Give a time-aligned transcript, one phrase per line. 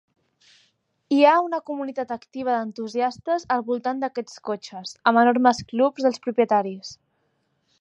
[1.15, 6.97] Hi ha una comunitat activa d'entusiastes al voltant d'aquests cotxes, amb enormes clubs dels propietaris.